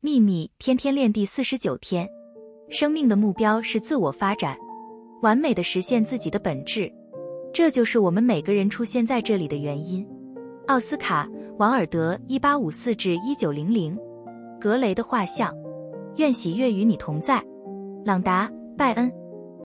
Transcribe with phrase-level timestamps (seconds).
[0.00, 2.08] 秘密天天练第四十九天。
[2.70, 4.56] 生命的目标是自我发展
[5.22, 6.88] 完美的实现自己的本质。
[7.52, 10.06] 这就是我们每个人出现在这里的原因。
[10.68, 13.98] 奥斯卡王尔德一八五四至一九零零。
[14.60, 15.52] 格雷的画像。
[16.18, 17.42] 愿喜悦与你同在。
[18.04, 19.27] 朗达拜恩。